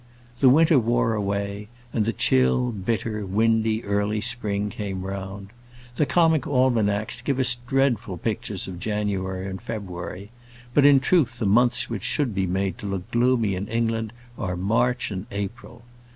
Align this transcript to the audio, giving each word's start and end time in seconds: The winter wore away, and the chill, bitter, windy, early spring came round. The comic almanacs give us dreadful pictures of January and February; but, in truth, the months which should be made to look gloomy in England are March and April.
The 0.39 0.49
winter 0.49 0.79
wore 0.79 1.13
away, 1.13 1.67
and 1.93 2.05
the 2.05 2.11
chill, 2.11 2.71
bitter, 2.71 3.23
windy, 3.23 3.83
early 3.83 4.19
spring 4.19 4.71
came 4.71 5.03
round. 5.03 5.49
The 5.95 6.07
comic 6.07 6.47
almanacs 6.47 7.21
give 7.21 7.37
us 7.37 7.57
dreadful 7.67 8.17
pictures 8.17 8.67
of 8.67 8.79
January 8.79 9.47
and 9.47 9.61
February; 9.61 10.31
but, 10.73 10.85
in 10.85 11.01
truth, 11.01 11.37
the 11.37 11.45
months 11.45 11.87
which 11.87 12.01
should 12.03 12.33
be 12.33 12.47
made 12.47 12.79
to 12.79 12.87
look 12.87 13.11
gloomy 13.11 13.53
in 13.53 13.67
England 13.67 14.11
are 14.39 14.57
March 14.57 15.11
and 15.11 15.27
April. 15.29 15.83